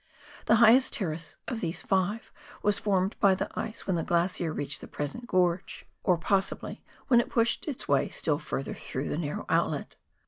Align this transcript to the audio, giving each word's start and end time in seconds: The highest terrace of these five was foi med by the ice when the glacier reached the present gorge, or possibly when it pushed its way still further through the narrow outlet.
The 0.47 0.55
highest 0.55 0.93
terrace 0.93 1.37
of 1.47 1.61
these 1.61 1.83
five 1.83 2.31
was 2.63 2.79
foi 2.79 3.01
med 3.01 3.15
by 3.19 3.35
the 3.35 3.51
ice 3.53 3.85
when 3.85 3.95
the 3.97 4.01
glacier 4.01 4.51
reached 4.51 4.81
the 4.81 4.87
present 4.87 5.27
gorge, 5.27 5.85
or 6.03 6.17
possibly 6.17 6.81
when 7.07 7.19
it 7.21 7.29
pushed 7.29 7.67
its 7.67 7.87
way 7.87 8.09
still 8.09 8.39
further 8.39 8.73
through 8.73 9.09
the 9.09 9.17
narrow 9.19 9.45
outlet. 9.47 9.97